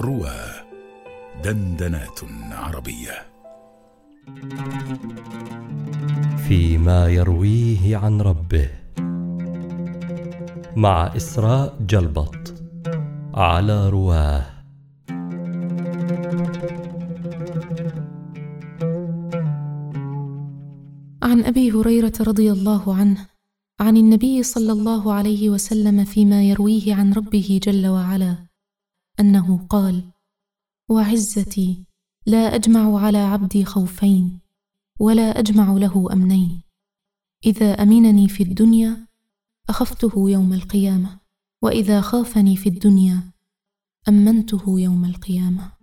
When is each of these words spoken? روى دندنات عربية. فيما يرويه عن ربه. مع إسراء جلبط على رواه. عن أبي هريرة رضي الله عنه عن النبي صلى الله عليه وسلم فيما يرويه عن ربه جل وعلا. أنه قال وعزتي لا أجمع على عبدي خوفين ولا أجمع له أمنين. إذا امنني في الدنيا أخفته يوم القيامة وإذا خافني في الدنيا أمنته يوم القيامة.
روى 0.00 0.40
دندنات 1.44 2.20
عربية. 2.52 3.26
فيما 6.48 7.08
يرويه 7.08 7.96
عن 7.96 8.20
ربه. 8.20 8.70
مع 10.76 11.16
إسراء 11.16 11.76
جلبط 11.80 12.54
على 13.34 13.88
رواه. 13.88 14.46
عن 21.22 21.44
أبي 21.44 21.72
هريرة 21.72 22.12
رضي 22.20 22.52
الله 22.52 22.94
عنه 22.94 23.26
عن 23.80 23.96
النبي 23.96 24.42
صلى 24.42 24.72
الله 24.72 25.12
عليه 25.12 25.50
وسلم 25.50 26.04
فيما 26.04 26.42
يرويه 26.42 26.94
عن 26.94 27.12
ربه 27.12 27.60
جل 27.62 27.86
وعلا. 27.86 28.47
أنه 29.20 29.66
قال 29.66 30.04
وعزتي 30.90 31.84
لا 32.26 32.54
أجمع 32.54 33.00
على 33.00 33.18
عبدي 33.18 33.64
خوفين 33.64 34.40
ولا 35.00 35.38
أجمع 35.38 35.72
له 35.72 36.12
أمنين. 36.12 36.62
إذا 37.46 37.82
امنني 37.82 38.28
في 38.28 38.42
الدنيا 38.42 39.06
أخفته 39.68 40.30
يوم 40.30 40.52
القيامة 40.52 41.20
وإذا 41.62 42.00
خافني 42.00 42.56
في 42.56 42.68
الدنيا 42.68 43.22
أمنته 44.08 44.80
يوم 44.80 45.04
القيامة. 45.04 45.77